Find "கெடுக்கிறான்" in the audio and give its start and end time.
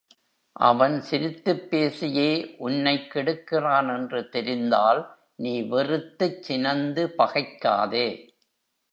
3.13-3.97